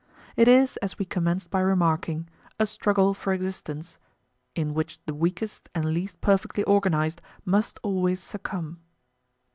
It 0.35 0.47
is, 0.47 0.77
as 0.77 0.97
we 0.97 1.05
commenced 1.05 1.51
by 1.51 1.59
remarking, 1.59 2.27
"a 2.59 2.65
struggle 2.65 3.13
for 3.13 3.33
existence," 3.33 3.99
in 4.55 4.69
[[p. 4.69 4.69
57]] 4.71 4.75
which 4.77 4.99
the 5.05 5.13
weakest 5.13 5.69
and 5.75 5.85
least 5.85 6.19
perfectly 6.21 6.63
organized 6.63 7.21
must 7.45 7.77
always 7.83 8.19
succumb. 8.19 8.81